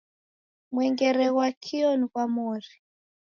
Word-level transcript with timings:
Mwengere 0.71 1.27
ghwa 1.33 1.47
kio 1.63 1.89
ni 1.97 2.05
ghwa 2.11 2.23
mori. 2.35 2.73